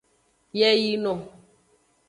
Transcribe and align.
Yeyino. 0.59 1.13